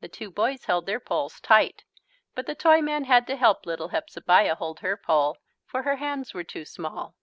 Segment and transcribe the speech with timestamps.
[0.00, 1.84] The two boys held their poles tight
[2.34, 6.42] but the Toyman had to help little Hepzebiah hold her pole, for her hands were
[6.42, 7.14] too small.